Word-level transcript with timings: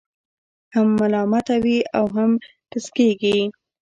هم 0.73 0.87
ملامته 0.99 1.55
وي، 1.63 1.77
هم 2.15 2.31
ټسکېږي. 2.69 3.37